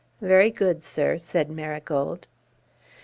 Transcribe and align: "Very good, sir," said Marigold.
"Very 0.19 0.49
good, 0.49 0.81
sir," 0.81 1.19
said 1.19 1.51
Marigold. 1.51 2.25